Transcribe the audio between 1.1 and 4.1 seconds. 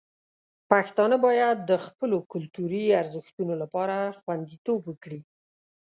باید د خپلو کلتوري ارزښتونو لپاره